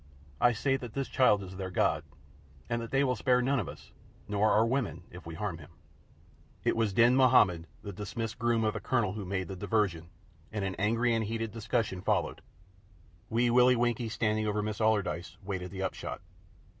I 0.39 0.51
say 0.51 0.77
that 0.77 0.93
this 0.95 1.07
child 1.07 1.43
is 1.43 1.57
their 1.57 1.69
God, 1.69 2.03
and 2.67 2.81
that 2.81 2.89
they 2.89 3.03
will 3.03 3.15
spare 3.15 3.39
none 3.39 3.59
of 3.59 3.69
us, 3.69 3.91
nor 4.27 4.49
our 4.49 4.65
women, 4.65 5.03
if 5.11 5.27
we 5.27 5.35
harm 5.35 5.59
him." 5.59 5.69
It 6.63 6.75
was 6.75 6.91
Din 6.91 7.15
Mahommed, 7.15 7.67
the 7.83 7.93
dismissed 7.93 8.39
groom 8.39 8.63
of 8.63 8.73
the 8.73 8.79
Colonel, 8.79 9.13
who 9.13 9.25
made 9.25 9.47
the 9.47 9.55
diversion, 9.55 10.09
and 10.51 10.65
an 10.65 10.73
angry 10.79 11.13
and 11.13 11.23
heated 11.25 11.51
discussion 11.51 12.01
followed. 12.01 12.41
Wee 13.29 13.51
Willie 13.51 13.75
Winkie 13.75 14.09
standing 14.09 14.47
over 14.47 14.63
Miss 14.63 14.81
Allardyce, 14.81 15.37
waited 15.43 15.69
the 15.69 15.83
upshot. 15.83 16.21